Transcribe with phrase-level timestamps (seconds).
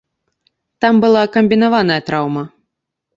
[0.85, 2.43] Там была камбінаваная траўма.